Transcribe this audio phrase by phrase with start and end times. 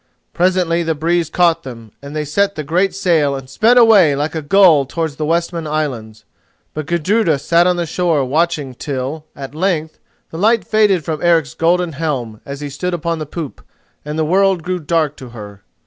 [0.33, 4.33] Presently the breeze caught them, and they set the great sail and sped away like
[4.33, 6.25] a gull towards the Westman Isles.
[6.73, 9.99] But Gudruda sat on the shore watching till, at length,
[10.31, 13.61] the light faded from Eric's golden helm as he stood upon the poop,
[14.03, 15.61] and the world grew dark to her.